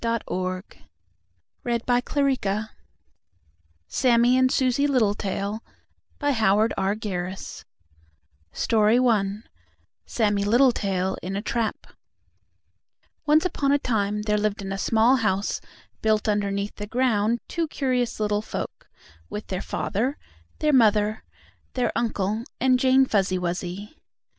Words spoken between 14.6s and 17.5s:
in a small house built underneath the ground